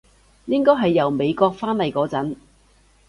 [0.47, 2.35] 應該係由美國返嚟嗰陣